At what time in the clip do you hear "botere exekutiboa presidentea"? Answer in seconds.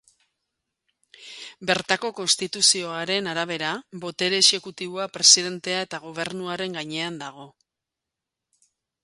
4.07-5.85